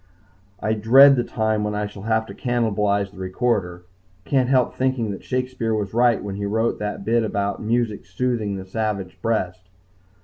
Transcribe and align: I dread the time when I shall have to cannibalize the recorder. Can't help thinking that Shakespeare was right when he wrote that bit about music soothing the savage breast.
I 0.59 0.73
dread 0.73 1.15
the 1.15 1.23
time 1.23 1.63
when 1.63 1.75
I 1.75 1.85
shall 1.85 2.01
have 2.01 2.25
to 2.25 2.33
cannibalize 2.33 3.11
the 3.11 3.19
recorder. 3.19 3.83
Can't 4.25 4.49
help 4.49 4.73
thinking 4.73 5.11
that 5.11 5.23
Shakespeare 5.23 5.75
was 5.75 5.93
right 5.93 6.23
when 6.23 6.37
he 6.37 6.45
wrote 6.47 6.79
that 6.79 7.05
bit 7.05 7.23
about 7.23 7.61
music 7.61 8.07
soothing 8.07 8.55
the 8.55 8.65
savage 8.65 9.21
breast. 9.21 9.61